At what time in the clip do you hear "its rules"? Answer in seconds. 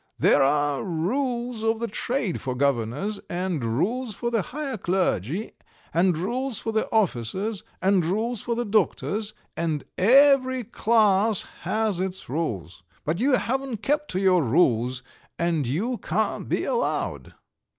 11.99-12.81